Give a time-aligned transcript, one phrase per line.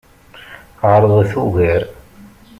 [0.91, 1.81] Ɛeṛḍet ugar.